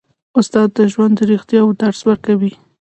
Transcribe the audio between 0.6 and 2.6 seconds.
د ژوند د رښتیاوو درس ورکوي.